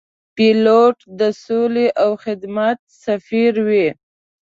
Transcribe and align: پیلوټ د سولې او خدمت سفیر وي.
پیلوټ 0.35 0.97
د 1.19 1.21
سولې 1.43 1.87
او 2.03 2.11
خدمت 2.23 2.77
سفیر 3.05 3.53
وي. 3.67 3.87